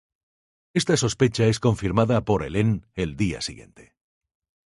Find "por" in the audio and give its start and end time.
2.25-2.43